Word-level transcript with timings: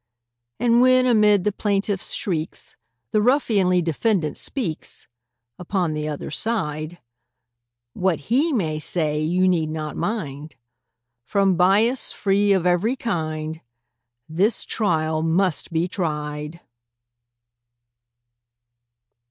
And 0.59 0.81
when 0.81 1.05
amid 1.05 1.43
the 1.43 1.51
plaintiff's 1.51 2.13
shrieks, 2.15 2.75
The 3.11 3.19
ruffianly 3.21 3.83
defendant 3.83 4.35
speaks— 4.35 5.07
Upon 5.59 5.93
the 5.93 6.07
other 6.07 6.31
side; 6.31 6.99
What 7.93 8.19
he 8.21 8.51
may 8.51 8.79
say 8.79 9.19
you 9.21 9.47
need 9.47 9.69
not 9.69 9.95
mind— 9.95 10.55
From 11.23 11.55
bias 11.55 12.11
free 12.11 12.51
of 12.51 12.65
every 12.65 12.95
kind, 12.95 13.61
This 14.27 14.63
trial 14.65 15.21
must 15.21 15.71
be 15.71 15.87
tried! 15.87 16.61